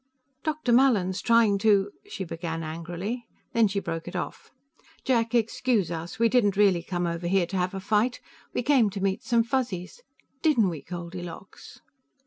"Dr. 0.43 0.71
Mallin's 0.73 1.21
trying 1.21 1.59
to" 1.59 1.91
she 2.11 2.23
began 2.23 2.63
angrily. 2.63 3.27
Then 3.53 3.67
she 3.67 3.79
broke 3.79 4.07
it 4.07 4.15
off. 4.15 4.49
"Jack, 5.05 5.35
excuse 5.35 5.91
us. 5.91 6.17
We 6.17 6.27
didn't 6.27 6.57
really 6.57 6.81
come 6.81 7.05
over 7.05 7.27
here 7.27 7.45
to 7.45 7.57
have 7.57 7.75
a 7.75 7.79
fight. 7.79 8.19
We 8.51 8.63
came 8.63 8.89
to 8.89 8.99
meet 8.99 9.21
some 9.21 9.43
Fuzzies. 9.43 10.01
Didn't 10.41 10.69
we, 10.69 10.81
Goldilocks?" 10.81 11.81